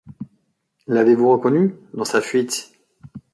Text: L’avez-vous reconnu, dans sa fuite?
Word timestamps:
L’avez-vous 0.87 1.29
reconnu, 1.31 1.75
dans 1.93 2.05
sa 2.05 2.21
fuite? 2.21 2.71